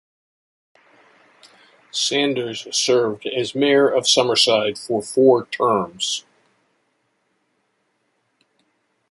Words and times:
Saunders 1.91 2.67
served 2.75 3.27
as 3.27 3.53
mayor 3.53 3.87
of 3.87 4.07
Summerside 4.07 4.79
for 4.79 4.99
four 4.99 5.45
terms. 5.45 6.25